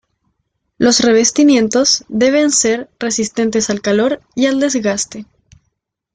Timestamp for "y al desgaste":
4.33-5.27